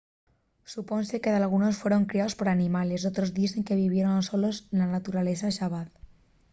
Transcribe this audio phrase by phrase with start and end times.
[0.73, 5.89] supónse que dalgunos fueron criaos por animales; d’otros dizse que vivieron solos na naturaleza xabaz